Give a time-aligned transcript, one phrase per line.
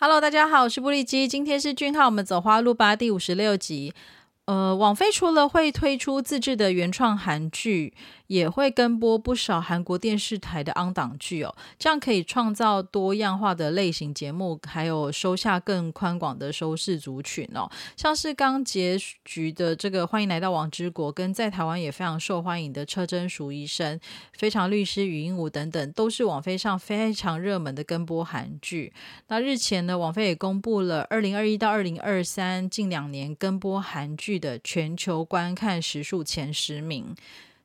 [0.00, 3.92] Hello，大家好，我是布利基，今天是俊浩，我们走花路吧第五十六集。
[4.48, 7.92] 呃，网飞除了会推出自制的原创韩剧。
[8.28, 17.66] 也会跟播不少韩国电视台的昂档剧哦，这样可以创造多样化的类型节目，还有收下更宽广的收视族群哦。
[17.96, 23.96] 像是刚结局的这个《欢迎来到王之国》，跟在台湾也非常受欢迎的《车真淑医生》、
[24.34, 28.92] 《非常律师与鹦鹉》等等，都是网飞上非常热门的跟播韩剧。
[29.28, 37.14] 那日前呢，网飞也公布了二零二一到二零二三近两年跟播韩剧的全球观看时数前十名。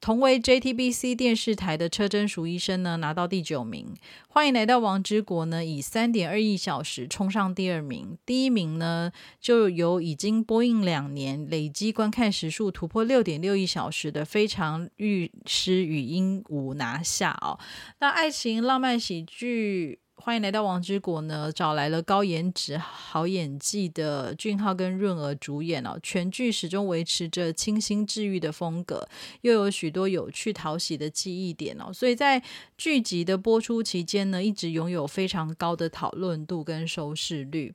[0.00, 3.94] 同为 JTBC 电视台的车真淑医生呢，拿到第九名。
[4.28, 8.18] 欢迎来到王之国呢，以三点二亿小时冲上第二名。
[8.26, 17.58] 第一名呢，就由已经播映两年、累积观看时数突破六点六亿小时的《非常律师与鹦鹉》拿下哦。
[18.00, 20.00] 那爱情浪漫喜剧。
[20.24, 25.98] 欢迎来到王之国呢，找来了高颜值、好演技的俊浩跟润儿主演哦。
[26.02, 29.06] 全剧始终维持着清新治愈的风格，
[29.42, 31.92] 又有许多有趣讨喜的记忆点哦。
[31.92, 32.42] 所以在
[32.78, 37.74] 剧集的播出期间呢，一直拥有非常高的讨论度跟收视率。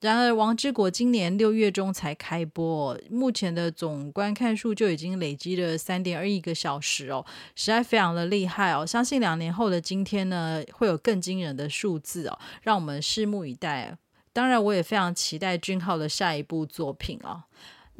[0.00, 8.86] 然而，《王之国》今年六月中才开播，目前的总观看数就已经累积了三点二亿个小时哦，实在非常的厉害哦！
[8.86, 13.98] 相信两年后的今天呢，会有更惊人的数字哦，让我们拭目以待。
[14.32, 17.42] 当然，我也非常期待俊浩的下一部作品哦。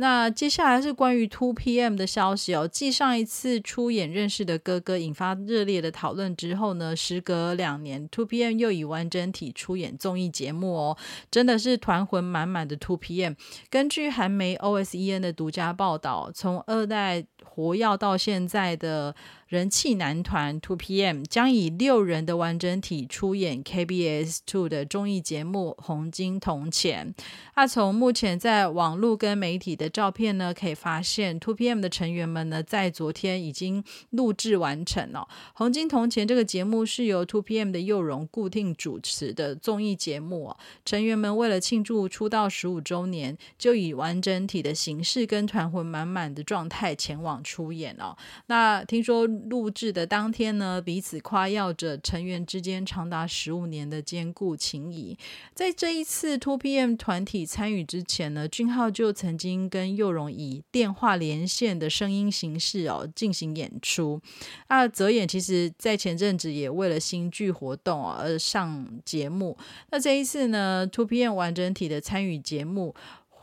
[0.01, 2.69] 那接下来是关于 Two PM 的消息哦。
[2.71, 10.97] 继上一次出演认识的哥哥引发热烈的讨论之后呢，时隔两年，Two PM 又以完整体出演综艺节目哦，
[11.33, 13.35] 真的是团魂满满的 Two PM。
[13.69, 19.15] 根据韩媒 OSEN 的独家报道，从二代活跃到现在的。
[19.49, 27.15] 人气男团 Two PM 将以六人的完整体出演 KBS Two 的综艺节目《红金铜钱》。
[27.57, 40.55] 那从目前在网络跟媒体的照片呢，可以发现 Two PM 的成员们呢，在昨天已经录制完成了《红金铜钱》这个节目是由 Two PM 的佑荣固定主持的综艺节目。
[40.85, 48.15] 成员们为了庆祝出道十五周年，就以完整体的形式跟团魂满满的状态前往出演哦。
[48.49, 49.27] 那听说。
[49.49, 55.17] 录制的当天呢，彼此夸耀着成员之间长达十五年的坚固情谊。
[55.55, 64.21] 在这一次 Two PM 团体参与之前呢，俊浩就曾经跟佑荣以电话连线的声音形式哦进行演出。
[64.69, 69.57] 那，泽演其实在前阵子也为了新剧活动而上节目。
[69.91, 72.95] 那这一次呢，Two PM 完整体的参与节目。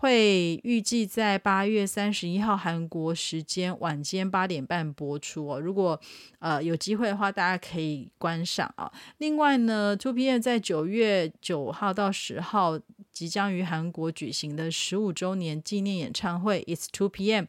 [0.05, 5.59] 会预计在八月三十一号韩国时间晚间八点半播出哦。
[5.59, 5.99] 如果
[6.37, 8.91] 呃有机会的话，大家可以观赏啊。
[9.17, 12.79] 另外呢，Two PM 在九月九号到十号
[13.11, 17.47] 即将于韩国举行的十五周年纪念演唱会，It's Two PM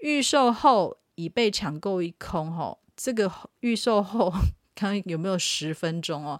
[0.00, 2.76] 预售后已被抢购一空哦。
[2.94, 4.30] 这个预售后
[4.76, 6.38] 看有没有十分钟哦。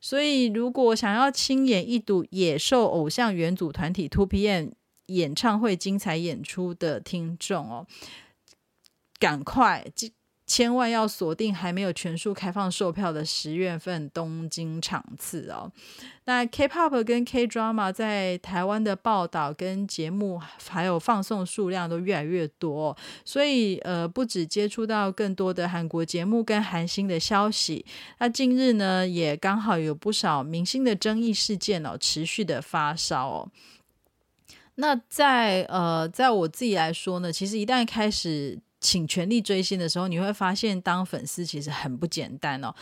[0.00, 4.72] 所以如果想要亲眼一睹野兽偶像元祖团体 Two PM。
[5.06, 7.86] 演唱会精彩演出的听众哦，
[9.18, 9.84] 赶快
[10.48, 15.72] 千万要锁定还没有全数开放售票的十月份东京场次哦。
[16.26, 27.84] 那 K-pop 跟 K-drama 在台湾的报道跟节目还有放送数量都越来越多，所以呃不止接触到更多的韩国节目跟韩星的消息，
[28.20, 33.50] 那近日呢也刚好有不少明星的争议事件哦持续的发烧哦。
[34.76, 42.74] 那在呃，在我自己来说呢，其实一旦开始请全力追星的时候，你会发现当粉丝其实很不简单哦。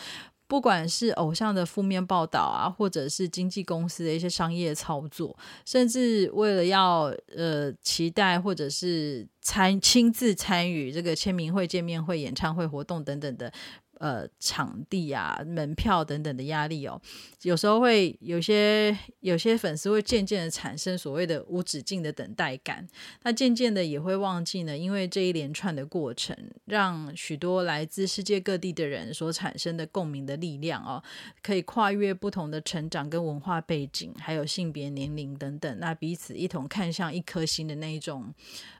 [0.46, 5.34] 不管是偶像的负面报道啊，或者是经纪公司的一些商业操作，
[5.64, 13.50] 甚至为了要呃期待或者是参亲自参与这个签名会、见面会、演唱会活动等等的。
[13.98, 17.00] 呃，场地啊，门票等等的压力哦，
[17.42, 22.86] 有时候会有些有些粉丝会渐渐的产生所谓的无止境的等待感，
[23.22, 31.02] 那渐渐的也会忘记呢，因为这一连串的过程，让许多来自世界各地的人所产生的共鸣的力量哦，
[31.42, 38.34] 可以跨越不同的成长跟文化背景，还有性别、年龄等等，那彼此一同看向一颗心的那一种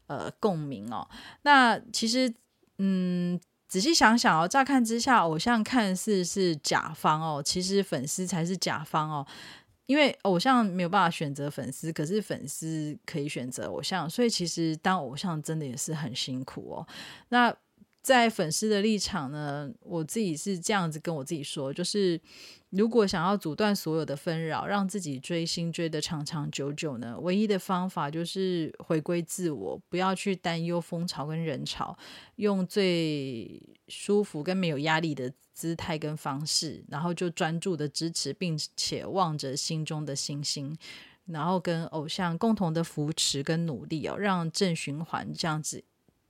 [0.08, 1.08] 呃共鸣哦，
[1.42, 2.34] 那其实
[2.78, 3.40] 嗯。
[3.74, 9.26] 仔细想想哦，乍看之下，偶像看似是甲方哦，其实粉丝才是甲方哦。
[9.86, 16.86] 因为偶像没有办法选择粉丝，可是粉丝可以选择偶像，所以其实当偶像真的也是很辛苦哦。
[17.30, 17.52] 那
[18.04, 22.20] 在粉丝的立场呢，我自己是这样子跟我自己说，就是
[22.68, 31.96] 如果想要阻断所有的纷扰，让自己追星追得长长久久呢，唯一的方法就是回归自我，不要去担忧风潮跟人潮，
[32.36, 33.58] 用最
[33.88, 40.76] 舒服跟没有压力的姿态跟方式，然后就专注的支持，并且望着心中的星星，
[41.24, 45.82] 然后跟偶像共同的扶持跟努力哦，让正循环这样子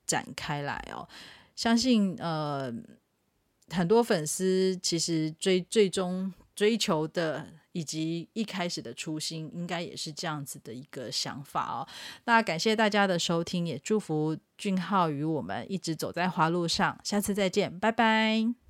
[0.06, 1.08] 展开来哦。
[1.54, 2.72] 相信呃，
[3.70, 11.86] 很多粉丝其实追最终追求的，以及一开始的初心，应该也是这样子的一个想法哦。
[12.24, 16.98] 那感谢大家的收听，也祝福俊浩与我们一直走在花路上。
[17.02, 18.63] 下次再见，拜拜。